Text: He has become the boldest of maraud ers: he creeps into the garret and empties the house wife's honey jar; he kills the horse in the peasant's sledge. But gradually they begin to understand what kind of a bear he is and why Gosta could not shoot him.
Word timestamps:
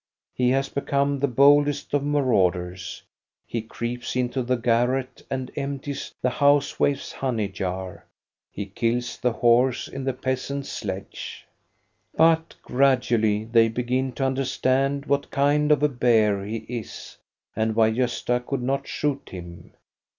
He 0.33 0.49
has 0.49 0.67
become 0.67 1.19
the 1.19 1.27
boldest 1.27 1.93
of 1.93 2.03
maraud 2.03 2.55
ers: 2.55 3.03
he 3.45 3.61
creeps 3.61 4.15
into 4.15 4.41
the 4.41 4.55
garret 4.57 5.21
and 5.29 5.51
empties 5.55 6.11
the 6.23 6.31
house 6.31 6.79
wife's 6.79 7.11
honey 7.11 7.47
jar; 7.47 8.05
he 8.49 8.65
kills 8.65 9.17
the 9.19 9.31
horse 9.31 9.87
in 9.87 10.03
the 10.03 10.13
peasant's 10.13 10.69
sledge. 10.69 11.45
But 12.17 12.55
gradually 12.63 13.43
they 13.43 13.67
begin 13.69 14.11
to 14.13 14.25
understand 14.25 15.05
what 15.05 15.29
kind 15.29 15.71
of 15.71 15.83
a 15.83 15.89
bear 15.89 16.43
he 16.45 16.65
is 16.67 17.17
and 17.55 17.75
why 17.75 17.91
Gosta 17.91 18.43
could 18.43 18.63
not 18.63 18.87
shoot 18.87 19.29
him. 19.29 19.71